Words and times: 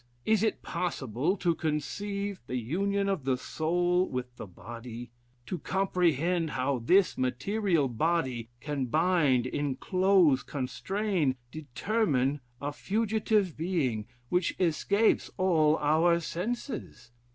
Is 0.25 0.41
it 0.41 0.63
possible 0.63 1.37
to 1.37 1.53
conceive 1.53 2.41
the 2.47 2.55
union 2.55 3.07
of 3.07 3.23
the 3.23 3.37
soul 3.37 4.09
with 4.09 4.35
the 4.35 4.47
body; 4.47 5.11
to 5.45 5.59
comprehend 5.59 6.49
how 6.49 6.79
this 6.79 7.19
material 7.19 7.87
body 7.87 8.49
can 8.61 8.87
bind, 8.87 9.45
enclose, 9.45 10.41
constrain, 10.41 11.35
determine 11.51 12.41
a 12.59 12.73
fugitive 12.73 13.55
being, 13.55 14.07
which 14.29 14.55
escapes 14.59 15.29
all 15.37 15.77
our 15.77 16.19
senses? 16.19 17.11